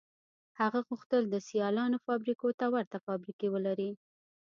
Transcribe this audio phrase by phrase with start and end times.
[0.59, 3.91] هغه غوښتل د سیالانو فابریکو ته ورته فابریکې ولري